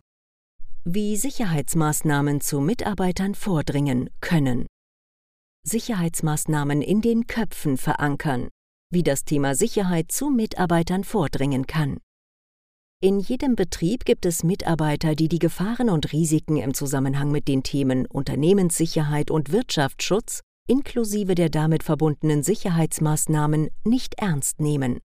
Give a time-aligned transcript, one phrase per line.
[0.84, 4.66] Wie Sicherheitsmaßnahmen zu Mitarbeitern vordringen können.
[5.62, 8.48] Sicherheitsmaßnahmen in den Köpfen verankern.
[8.90, 11.98] Wie das Thema Sicherheit zu Mitarbeitern vordringen kann.
[13.00, 17.62] In jedem Betrieb gibt es Mitarbeiter, die die Gefahren und Risiken im Zusammenhang mit den
[17.62, 24.98] Themen Unternehmenssicherheit und Wirtschaftsschutz inklusive der damit verbundenen Sicherheitsmaßnahmen nicht ernst nehmen.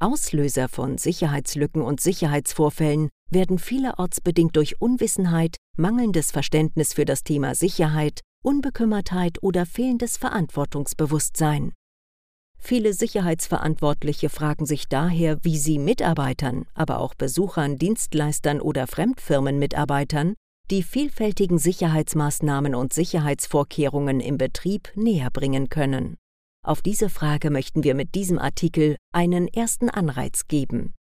[0.00, 7.56] Auslöser von Sicherheitslücken und Sicherheitsvorfällen werden vielerorts bedingt durch Unwissenheit, mangelndes Verständnis für das Thema
[7.56, 11.72] Sicherheit, Unbekümmertheit oder fehlendes Verantwortungsbewusstsein.
[12.66, 20.34] Viele Sicherheitsverantwortliche fragen sich daher, wie sie Mitarbeitern, aber auch Besuchern, Dienstleistern oder Fremdfirmenmitarbeitern
[20.70, 26.16] die vielfältigen Sicherheitsmaßnahmen und Sicherheitsvorkehrungen im Betrieb näher bringen können.
[26.64, 30.94] Auf diese Frage möchten wir mit diesem Artikel einen ersten Anreiz geben.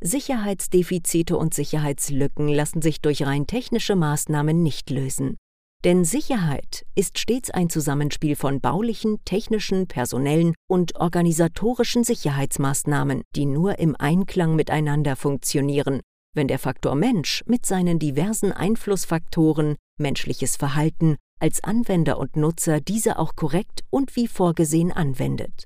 [0.00, 5.38] Sicherheitsdefizite und Sicherheitslücken lassen sich durch rein technische Maßnahmen nicht lösen.
[5.84, 13.80] Denn Sicherheit ist stets ein Zusammenspiel von baulichen, technischen, personellen und organisatorischen Sicherheitsmaßnahmen, die nur
[13.80, 16.00] im Einklang miteinander funktionieren,
[16.34, 23.18] wenn der Faktor Mensch mit seinen diversen Einflussfaktoren, menschliches Verhalten, als Anwender und Nutzer diese
[23.18, 25.64] auch korrekt und wie vorgesehen anwendet.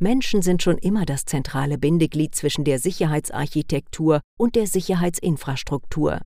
[0.00, 6.22] Menschen sind schon immer das zentrale Bindeglied zwischen der Sicherheitsarchitektur und der Sicherheitsinfrastruktur.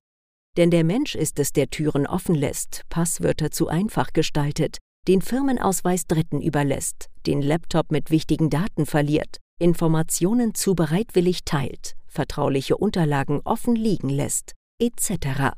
[0.57, 6.07] Denn der Mensch ist es, der Türen offen lässt, Passwörter zu einfach gestaltet, den Firmenausweis
[6.07, 13.75] Dritten überlässt, den Laptop mit wichtigen Daten verliert, Informationen zu bereitwillig teilt, vertrauliche Unterlagen offen
[13.75, 15.53] liegen lässt, etc.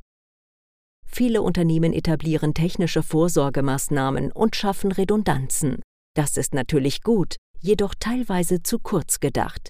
[1.06, 5.82] Viele Unternehmen etablieren technische Vorsorgemaßnahmen und schaffen Redundanzen.
[6.14, 9.70] Das ist natürlich gut, jedoch teilweise zu kurz gedacht.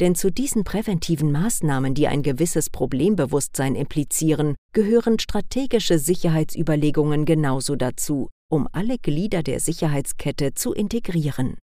[0.00, 8.28] Denn zu diesen präventiven Maßnahmen, die ein gewisses Problembewusstsein implizieren, gehören strategische Sicherheitsüberlegungen genauso dazu,
[8.50, 11.58] um alle Glieder der Sicherheitskette zu integrieren.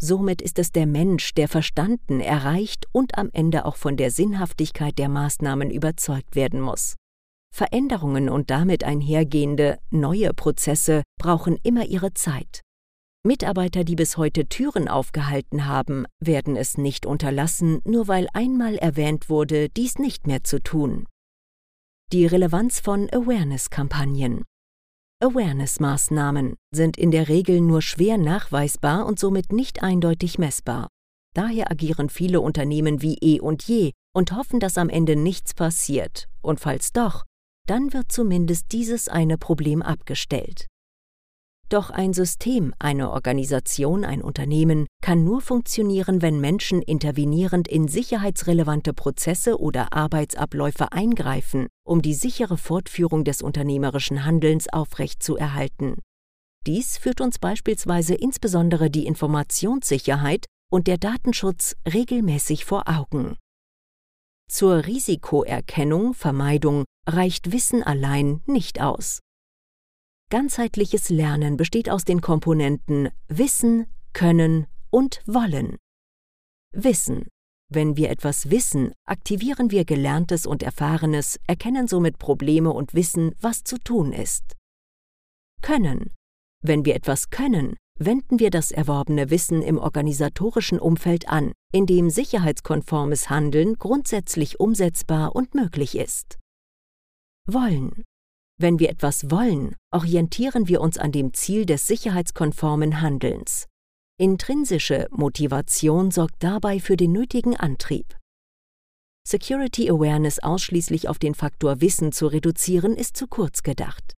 [0.00, 4.96] Somit ist es der Mensch, der verstanden, erreicht und am Ende auch von der Sinnhaftigkeit
[4.96, 6.94] der Maßnahmen überzeugt werden muss.
[7.54, 12.62] Veränderungen und damit einhergehende neue Prozesse brauchen immer ihre Zeit.
[13.24, 19.28] Mitarbeiter, die bis heute Türen aufgehalten haben, werden es nicht unterlassen, nur weil einmal erwähnt
[19.28, 21.06] wurde, dies nicht mehr zu tun.
[22.12, 24.44] Die Relevanz von Awareness-Kampagnen
[25.20, 30.88] Awareness-Maßnahmen sind in der Regel nur schwer nachweisbar und somit nicht eindeutig messbar.
[31.34, 36.28] Daher agieren viele Unternehmen wie eh und je und hoffen, dass am Ende nichts passiert,
[36.40, 37.24] und falls doch,
[37.66, 40.66] dann wird zumindest dieses eine Problem abgestellt.
[41.68, 48.94] Doch ein System, eine Organisation, ein Unternehmen kann nur funktionieren, wenn Menschen intervenierend in sicherheitsrelevante
[48.94, 55.96] Prozesse oder Arbeitsabläufe eingreifen, um die sichere Fortführung des unternehmerischen Handelns aufrechtzuerhalten.
[56.66, 63.36] Dies führt uns beispielsweise insbesondere die Informationssicherheit und der Datenschutz regelmäßig vor Augen.
[64.50, 69.20] Zur Risikoerkennung, Vermeidung reicht Wissen allein nicht aus.
[70.30, 75.78] Ganzheitliches Lernen besteht aus den Komponenten Wissen, Können und Wollen.
[76.74, 77.26] Wissen.
[77.70, 83.64] Wenn wir etwas wissen, aktivieren wir Gelerntes und Erfahrenes, erkennen somit Probleme und wissen, was
[83.64, 84.54] zu tun ist.
[85.62, 86.14] Können.
[86.62, 92.10] Wenn wir etwas können, wenden wir das erworbene Wissen im organisatorischen Umfeld an, in dem
[92.10, 96.38] sicherheitskonformes Handeln grundsätzlich umsetzbar und möglich ist.
[97.46, 98.04] Wollen.
[98.60, 103.66] Wenn wir etwas wollen, orientieren wir uns an dem Ziel des sicherheitskonformen Handelns.
[104.18, 108.16] Intrinsische Motivation sorgt dabei für den nötigen Antrieb.
[109.24, 114.14] Security Awareness ausschließlich auf den Faktor Wissen zu reduzieren, ist zu kurz gedacht.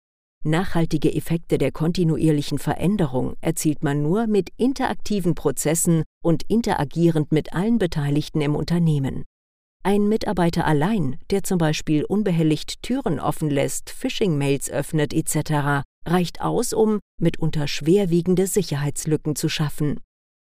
[0.44, 7.78] Nachhaltige Effekte der kontinuierlichen Veränderung erzielt man nur mit interaktiven Prozessen und interagierend mit allen
[7.80, 9.24] Beteiligten im Unternehmen.
[9.82, 16.72] Ein Mitarbeiter allein, der zum Beispiel unbehelligt Türen offen lässt, Phishing-Mails öffnet etc., reicht aus,
[16.72, 20.00] um mitunter schwerwiegende Sicherheitslücken zu schaffen.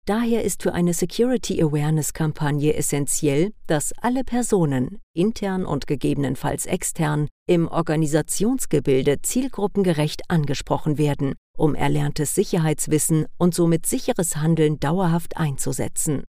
[0.06, 7.68] Daher ist für eine Security Awareness-Kampagne essentiell, dass alle Personen, intern und gegebenenfalls extern, im
[7.68, 16.24] Organisationsgebilde zielgruppengerecht angesprochen werden, um erlerntes Sicherheitswissen und somit sicheres Handeln dauerhaft einzusetzen.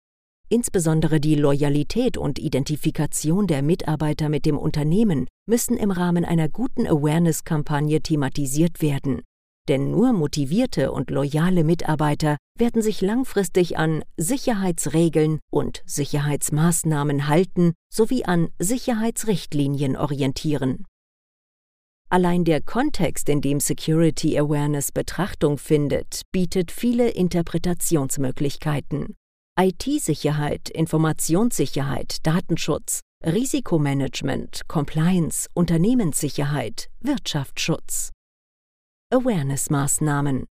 [0.51, 6.87] Insbesondere die Loyalität und Identifikation der Mitarbeiter mit dem Unternehmen müssen im Rahmen einer guten
[6.87, 9.21] Awareness-Kampagne thematisiert werden.
[9.69, 18.25] Denn nur motivierte und loyale Mitarbeiter werden sich langfristig an Sicherheitsregeln und Sicherheitsmaßnahmen halten sowie
[18.25, 20.87] an Sicherheitsrichtlinien orientieren.
[22.09, 29.18] Allein der Kontext, in dem Security Awareness Betrachtung findet, bietet viele Interpretationsmöglichkeiten.
[29.61, 38.13] IT-Sicherheit, Informationssicherheit, Datenschutz, Risikomanagement, Compliance, Unternehmenssicherheit, Wirtschaftsschutz.
[39.13, 40.45] Awareness-Maßnahmen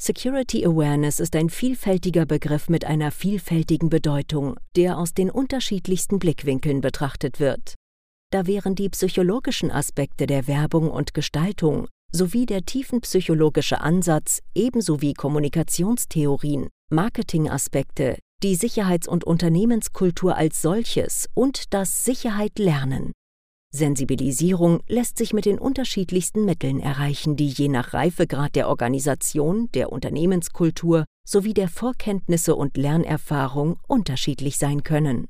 [0.00, 6.80] Security Awareness ist ein vielfältiger Begriff mit einer vielfältigen Bedeutung, der aus den unterschiedlichsten Blickwinkeln
[6.80, 7.74] betrachtet wird.
[8.30, 15.14] Da wären die psychologischen Aspekte der Werbung und Gestaltung sowie der tiefenpsychologische Ansatz ebenso wie
[15.14, 23.12] Kommunikationstheorien Marketingaspekte, die Sicherheits- und Unternehmenskultur als solches und das Sicherheit lernen.
[23.74, 29.90] Sensibilisierung lässt sich mit den unterschiedlichsten Mitteln erreichen, die je nach Reifegrad der Organisation, der
[29.90, 35.28] Unternehmenskultur sowie der Vorkenntnisse und Lernerfahrung unterschiedlich sein können.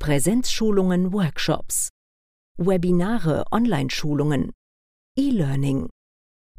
[0.00, 1.90] Präsenzschulungen, Workshops,
[2.56, 4.52] Webinare, Online-Schulungen,
[5.18, 5.90] E-Learning,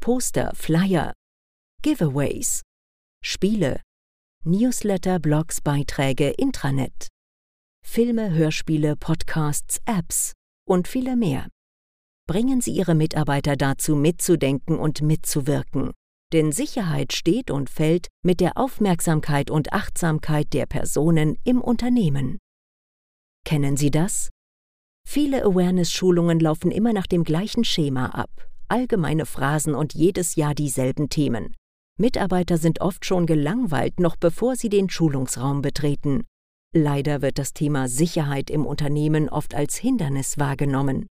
[0.00, 1.14] Poster, Flyer,
[1.82, 2.62] Giveaways,
[3.24, 3.80] Spiele,
[4.46, 7.08] Newsletter, Blogs, Beiträge, Intranet,
[7.86, 10.32] Filme, Hörspiele, Podcasts, Apps
[10.66, 11.48] und viele mehr.
[12.26, 15.92] Bringen Sie Ihre Mitarbeiter dazu, mitzudenken und mitzuwirken.
[16.32, 22.38] Denn Sicherheit steht und fällt mit der Aufmerksamkeit und Achtsamkeit der Personen im Unternehmen.
[23.44, 24.30] Kennen Sie das?
[25.06, 28.30] Viele Awareness-Schulungen laufen immer nach dem gleichen Schema ab.
[28.68, 31.54] Allgemeine Phrasen und jedes Jahr dieselben Themen.
[32.00, 36.24] Mitarbeiter sind oft schon gelangweilt, noch bevor sie den Schulungsraum betreten.
[36.74, 41.06] Leider wird das Thema Sicherheit im Unternehmen oft als Hindernis wahrgenommen.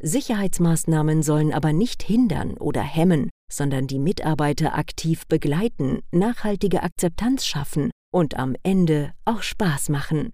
[0.00, 7.90] Sicherheitsmaßnahmen sollen aber nicht hindern oder hemmen, sondern die Mitarbeiter aktiv begleiten, nachhaltige Akzeptanz schaffen
[8.14, 10.30] und am Ende auch Spaß machen.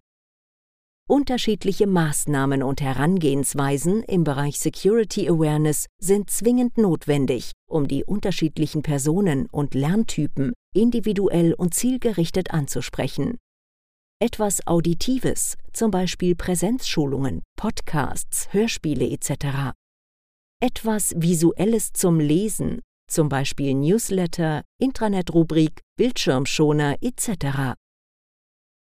[1.06, 9.44] Unterschiedliche Maßnahmen und Herangehensweisen im Bereich Security Awareness sind zwingend notwendig, um die unterschiedlichen Personen
[9.52, 13.36] und Lerntypen individuell und zielgerichtet anzusprechen.
[14.18, 19.74] Etwas Auditives, zum Beispiel Präsenzschulungen, Podcasts, Hörspiele etc.
[20.62, 22.80] Etwas Visuelles zum Lesen,
[23.10, 27.74] zum Beispiel Newsletter, Intranet-Rubrik, Bildschirmschoner etc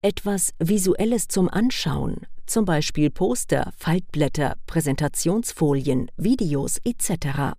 [0.03, 7.55] etwas Visuelles zum Anschauen, zum Beispiel Poster, Faltblätter, Präsentationsfolien, Videos etc.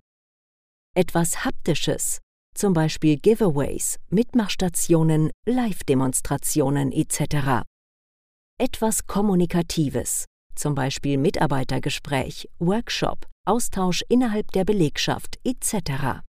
[0.96, 2.18] Etwas Haptisches,
[2.54, 7.64] zum Beispiel Giveaways, Mitmachstationen, Live-Demonstrationen etc.
[8.58, 16.22] Etwas Kommunikatives, zum Beispiel Mitarbeitergespräch, Workshop, Austausch innerhalb der Belegschaft etc.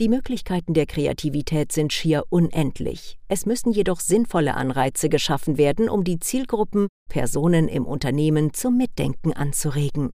[0.00, 3.18] Die Möglichkeiten der Kreativität sind schier unendlich.
[3.28, 9.34] Es müssen jedoch sinnvolle Anreize geschaffen werden, um die Zielgruppen, Personen im Unternehmen zum Mitdenken
[9.34, 10.08] anzuregen.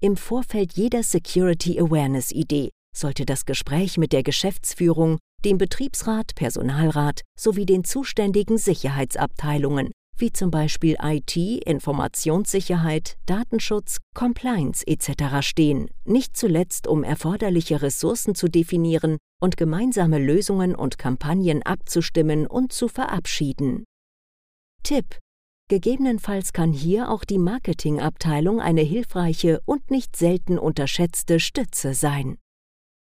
[0.00, 7.22] Im Vorfeld jeder Security Awareness Idee sollte das Gespräch mit der Geschäftsführung, dem Betriebsrat, Personalrat
[7.36, 15.40] sowie den zuständigen Sicherheitsabteilungen wie zum Beispiel IT, Informationssicherheit, Datenschutz, Compliance etc.
[15.40, 22.72] stehen, nicht zuletzt um erforderliche Ressourcen zu definieren und gemeinsame Lösungen und Kampagnen abzustimmen und
[22.72, 23.84] zu verabschieden.
[24.82, 25.18] Tipp
[25.68, 32.38] Gegebenenfalls kann hier auch die Marketingabteilung eine hilfreiche und nicht selten unterschätzte Stütze sein.